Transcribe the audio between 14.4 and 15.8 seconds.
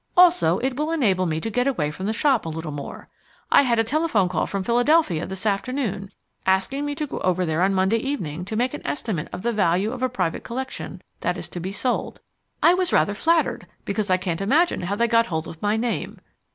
imagine how they got hold of my